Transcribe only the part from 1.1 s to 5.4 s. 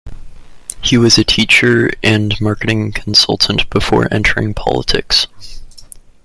a teacher and marketing consultant before entering politics.